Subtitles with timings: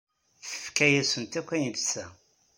[0.49, 2.07] Tefka-yasent akk ayen tesɛa.